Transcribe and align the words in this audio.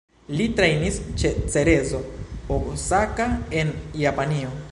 Li 0.37 0.45
trejnis 0.59 0.95
ĉe 1.23 1.31
Cerezo 1.55 2.01
Osaka 2.57 3.31
en 3.61 3.77
Japanio. 4.07 4.57